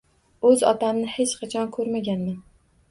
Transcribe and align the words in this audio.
O`z 0.51 0.63
otamni 0.71 1.11
hech 1.19 1.37
qachon 1.43 1.71
ko`rmaganman 1.79 2.43